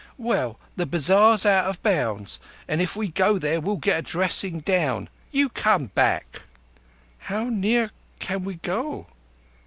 "Well, 0.17 0.57
the 0.77 0.87
bazar's 0.87 1.45
out 1.45 1.67
o' 1.67 1.77
bounds. 1.83 2.39
If 2.67 2.95
we 2.95 3.09
go 3.09 3.37
there 3.37 3.61
we'll 3.61 3.75
get 3.75 3.99
a 3.99 4.01
dressing 4.01 4.57
down. 4.57 5.09
You 5.31 5.47
come 5.47 5.91
back." 5.93 6.41
"How 7.19 7.49
near 7.51 7.91
can 8.17 8.43
we 8.43 8.55
go?" 8.55 9.05